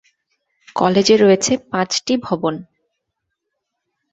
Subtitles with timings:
[0.75, 2.53] কলেজে রয়েছে পাঁচটি ভবন।